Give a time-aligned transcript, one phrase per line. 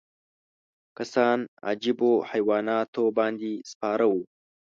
[0.97, 1.37] کسان
[1.69, 4.21] عجیبو حیواناتو باندې سپاره وو.